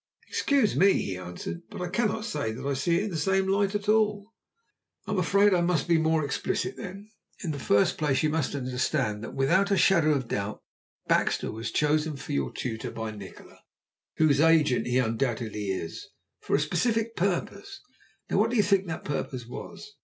[0.27, 3.45] "Excuse me," he answered, "but I cannot say that I see it in the same
[3.47, 4.33] light at all."
[5.05, 7.11] "I'm afraid I must be more explicit then.
[7.43, 10.63] In the first place you must understand that, without a shadow of a doubt,
[11.07, 13.59] Baxter was chosen for your tutor by Nikola,
[14.17, 16.07] whose agent he undoubtedly is,
[16.39, 17.79] for a specific purpose.
[18.27, 19.97] Now what do you think that purpose was?